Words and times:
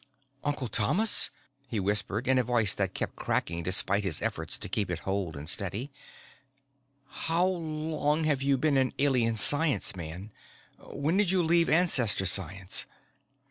"Uncle 0.43 0.67
Thomas," 0.67 1.29
he 1.67 1.79
whispered, 1.79 2.27
in 2.27 2.39
a 2.39 2.43
voice 2.43 2.73
that 2.73 2.95
kept 2.95 3.15
cracking 3.15 3.61
despite 3.61 4.03
his 4.03 4.19
efforts 4.19 4.57
to 4.57 4.67
keep 4.67 4.89
it 4.89 4.97
whole 5.05 5.37
and 5.37 5.47
steady, 5.47 5.91
"how 7.07 7.45
long 7.45 8.23
have 8.23 8.41
you 8.41 8.57
been 8.57 8.77
an 8.77 8.93
Alien 8.97 9.35
Science 9.35 9.95
man? 9.95 10.31
When 10.79 11.17
did 11.17 11.29
you 11.29 11.43
leave 11.43 11.69
Ancestor 11.69 12.25
Science?" 12.25 12.87